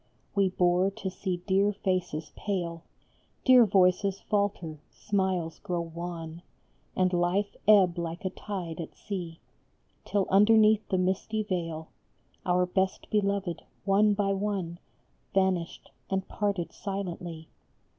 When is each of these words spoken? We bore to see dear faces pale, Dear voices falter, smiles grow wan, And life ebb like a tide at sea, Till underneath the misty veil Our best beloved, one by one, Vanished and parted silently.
We 0.33 0.49
bore 0.49 0.89
to 0.89 1.11
see 1.11 1.43
dear 1.45 1.71
faces 1.71 2.31
pale, 2.35 2.81
Dear 3.45 3.67
voices 3.67 4.19
falter, 4.19 4.79
smiles 4.89 5.59
grow 5.59 5.81
wan, 5.81 6.41
And 6.95 7.13
life 7.13 7.55
ebb 7.67 7.99
like 7.99 8.25
a 8.25 8.31
tide 8.31 8.81
at 8.81 8.95
sea, 8.95 9.37
Till 10.03 10.25
underneath 10.31 10.87
the 10.89 10.97
misty 10.97 11.43
veil 11.43 11.87
Our 12.47 12.65
best 12.65 13.11
beloved, 13.11 13.61
one 13.85 14.15
by 14.15 14.33
one, 14.33 14.79
Vanished 15.35 15.91
and 16.09 16.27
parted 16.27 16.71
silently. 16.73 17.47